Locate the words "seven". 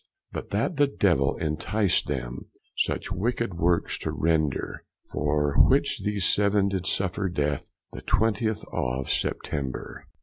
6.25-6.69